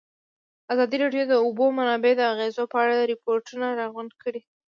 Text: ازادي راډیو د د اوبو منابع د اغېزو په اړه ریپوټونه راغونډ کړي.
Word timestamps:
ازادي 0.73 0.97
راډیو 1.03 1.23
د 1.27 1.29
د 1.31 1.35
اوبو 1.45 1.65
منابع 1.77 2.11
د 2.17 2.21
اغېزو 2.33 2.63
په 2.71 2.77
اړه 2.83 3.07
ریپوټونه 3.11 3.65
راغونډ 3.79 4.11
کړي. 4.23 4.41